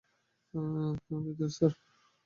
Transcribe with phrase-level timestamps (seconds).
[1.23, 1.71] ভিতরে, স্যার।